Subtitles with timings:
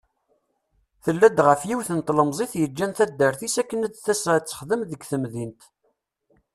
[1.03, 5.61] Tella-d ɣef yiwen n tlemzit yeǧǧan taddart-is akken ad d-tas ad texdem deg temdint.